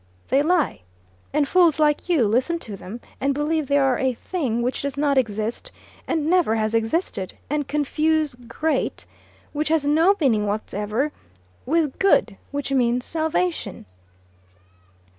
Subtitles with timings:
[0.29, 0.81] They lie.
[1.31, 4.81] And fools like you listen to them, and believe that they are a thing which
[4.81, 5.71] does not exist
[6.07, 9.05] and never has existed, and confuse 'great,'
[9.53, 11.11] which has no meaning whatever,
[11.67, 13.85] with 'good,' which means salvation.